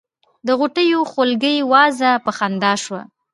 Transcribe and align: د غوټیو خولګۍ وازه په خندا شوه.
د 0.47 0.49
غوټیو 0.59 0.99
خولګۍ 1.11 1.57
وازه 1.71 2.09
په 2.23 2.31
خندا 2.37 2.73
شوه. 2.83 3.01